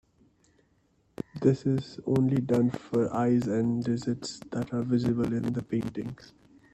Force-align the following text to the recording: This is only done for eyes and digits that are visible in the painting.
This 1.39 1.63
is 1.67 1.99
only 2.07 2.37
done 2.41 2.71
for 2.71 3.13
eyes 3.13 3.45
and 3.45 3.83
digits 3.83 4.39
that 4.49 4.73
are 4.73 4.81
visible 4.81 5.31
in 5.31 5.53
the 5.53 5.61
painting. 5.61 6.17